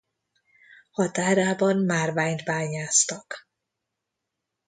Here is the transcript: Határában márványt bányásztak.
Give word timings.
Határában 0.91 1.77
márványt 1.77 2.43
bányásztak. 2.43 3.47